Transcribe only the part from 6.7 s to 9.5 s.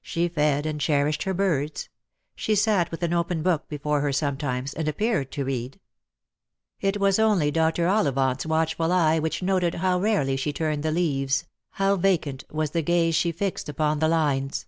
It was only Dr. Ollivant's watchful eye which